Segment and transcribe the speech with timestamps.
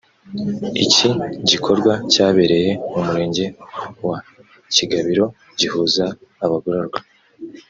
[0.85, 1.07] iki
[1.49, 3.45] gikorwa cyabereye mu murenge
[4.07, 4.17] wa
[4.75, 5.25] kigabiro
[5.59, 6.05] gihuza
[6.45, 6.99] abagororwa